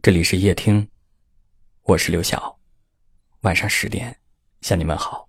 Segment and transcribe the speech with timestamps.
[0.00, 0.88] 这里是夜听，
[1.82, 2.56] 我是刘晓。
[3.40, 4.16] 晚上十点
[4.60, 5.28] 向你们好。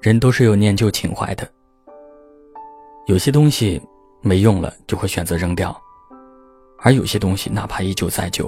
[0.00, 1.52] 人都是有念旧情怀的，
[3.06, 3.82] 有些东西
[4.22, 5.76] 没用了就会选择扔掉，
[6.78, 8.46] 而有些东西哪怕依旧在旧，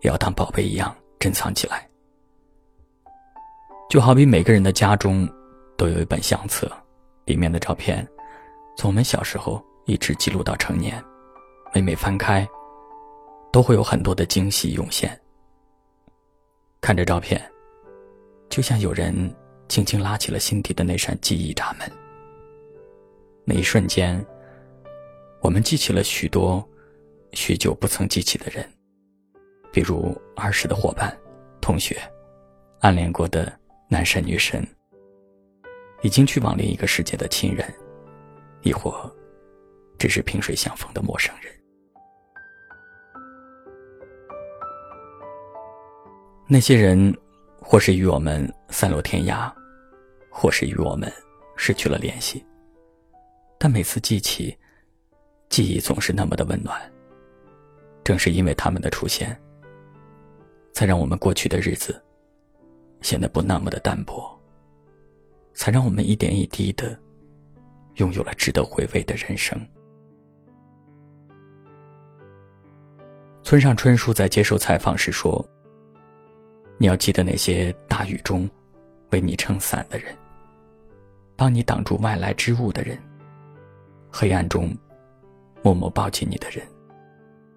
[0.00, 1.88] 也要当宝贝一样珍藏起来。
[3.88, 5.28] 就好比每个人的家中
[5.78, 6.68] 都有一本相册，
[7.24, 8.04] 里面的照片
[8.76, 11.02] 从我们小时候一直记录到成年。
[11.74, 12.48] 每每翻开，
[13.52, 15.20] 都会有很多的惊喜涌现。
[16.80, 17.42] 看着照片，
[18.48, 19.12] 就像有人
[19.68, 21.90] 轻轻拉起了心底的那扇记忆闸门。
[23.44, 24.24] 那一瞬间，
[25.40, 26.64] 我们记起了许多
[27.32, 28.64] 许久不曾记起的人，
[29.72, 31.12] 比如儿时的伙伴、
[31.60, 32.00] 同学、
[32.82, 33.52] 暗恋过的
[33.88, 34.64] 男神女神，
[36.02, 37.66] 已经去往另一个世界的亲人，
[38.62, 39.12] 亦或
[39.98, 41.52] 只是萍水相逢的陌生人。
[46.46, 47.16] 那些人，
[47.58, 49.50] 或是与我们散落天涯，
[50.30, 51.10] 或是与我们
[51.56, 52.44] 失去了联系。
[53.58, 54.54] 但每次记起，
[55.48, 56.78] 记忆总是那么的温暖。
[58.04, 59.34] 正是因为他们的出现，
[60.74, 61.98] 才让我们过去的日子
[63.00, 64.38] 显得不那么的淡薄，
[65.54, 66.94] 才让我们一点一滴的
[67.94, 69.58] 拥有了值得回味的人生。
[73.42, 75.42] 村上春树在接受采访时说。
[76.76, 78.48] 你要记得那些大雨中
[79.10, 80.14] 为你撑伞的人，
[81.36, 82.98] 帮你挡住外来之物的人，
[84.10, 84.76] 黑暗中
[85.62, 86.66] 默默抱紧你的人，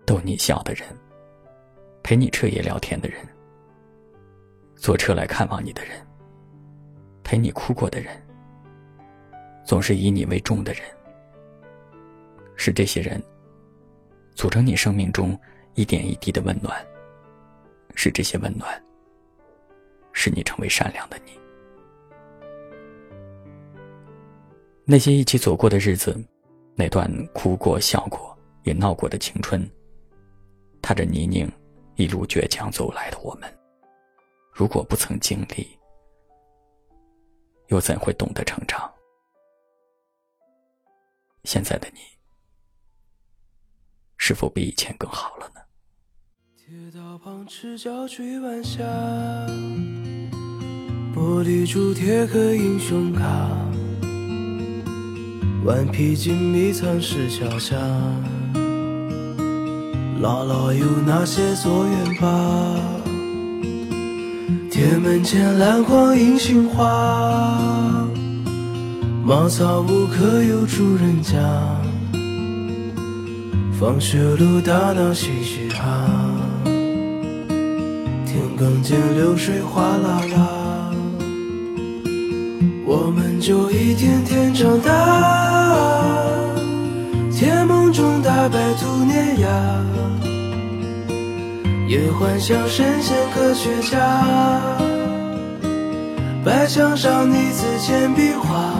[0.06, 0.84] 逗你笑的人，
[2.04, 3.18] 陪你彻夜聊天的人，
[4.76, 5.94] 坐车来看望你的人，
[7.24, 8.16] 陪你哭过的人，
[9.66, 10.84] 总是以你为重的人，
[12.56, 13.22] 是这些人
[14.36, 15.38] 组成你生命中
[15.74, 16.86] 一点一滴的温暖，
[17.96, 18.82] 是这些温暖。
[20.28, 21.32] 使你成为善良的你。
[24.84, 26.22] 那些一起走过的日子，
[26.76, 29.66] 那段哭过、笑过、也闹过的青春，
[30.82, 31.50] 踏着泥泞，
[31.96, 33.50] 一路倔强走来的我们，
[34.52, 35.66] 如果不曾经历，
[37.68, 38.94] 又怎会懂得成长？
[41.46, 42.00] 现在的你，
[44.18, 45.62] 是否比以前更好了呢？
[46.58, 48.84] 铁道旁赤脚追晚霞，
[51.18, 53.26] 玻璃珠贴个英雄卡，
[55.66, 57.76] 顽皮筋迷藏石桥下，
[60.22, 62.76] 姥姥有那些作业吧？
[64.70, 68.08] 铁门前篮筐银杏花，
[69.26, 71.40] 茅草屋可有住人家？
[73.80, 76.08] 放学路打闹嘻嘻哈。
[78.60, 80.57] 更见流水哗啦啦，
[82.90, 84.90] 我们就一天天长大，
[87.30, 89.50] 甜梦中大白兔碾压，
[91.86, 94.00] 也幻想神仙科学家，
[96.46, 98.72] 白墙上泥字铅笔画，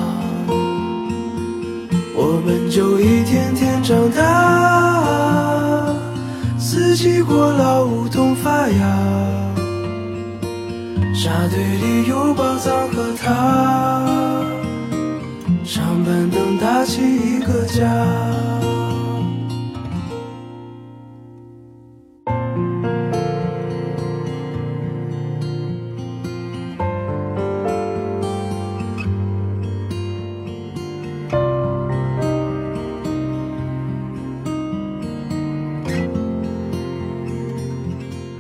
[2.16, 5.94] 我们就一天天长大，
[6.58, 9.17] 四季过老梧桐发芽。
[11.28, 14.06] 沙堆里有宝藏和他，
[15.62, 18.57] 上板凳搭起一个家。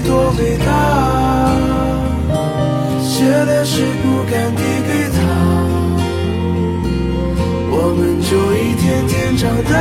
[0.00, 0.66] 多伟大，
[3.00, 5.18] 写的诗不敢递给他，
[7.70, 9.72] 我们就一天天长大。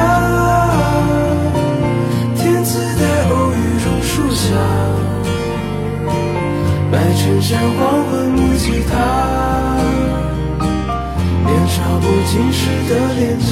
[2.37, 4.45] 天赐的偶遇榕树下，
[6.89, 8.95] 白衬衫黄昏木吉他，
[11.45, 13.49] 年少不经事的脸颊。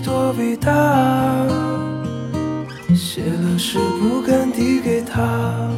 [0.00, 0.72] 多伟大，
[2.94, 5.70] 写了诗不敢递给他，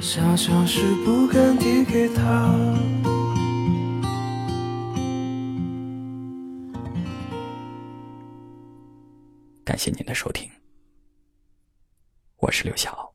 [0.00, 2.54] 想想诗不敢递给他。
[9.64, 10.48] 感谢您的收听，
[12.38, 13.05] 我是刘晓。